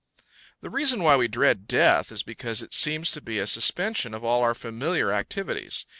[0.61, 4.23] The reason why we dread death is because it seems to be a suspension of
[4.23, 5.85] all our familiar activities.